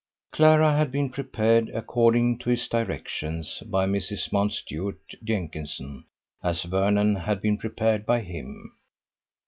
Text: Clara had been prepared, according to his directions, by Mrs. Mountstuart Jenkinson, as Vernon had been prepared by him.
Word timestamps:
Clara 0.31 0.75
had 0.75 0.91
been 0.91 1.11
prepared, 1.11 1.69
according 1.75 2.39
to 2.39 2.49
his 2.49 2.67
directions, 2.67 3.61
by 3.67 3.85
Mrs. 3.85 4.31
Mountstuart 4.33 4.97
Jenkinson, 5.23 6.05
as 6.43 6.63
Vernon 6.63 7.13
had 7.17 7.39
been 7.39 7.59
prepared 7.59 8.03
by 8.03 8.21
him. 8.21 8.73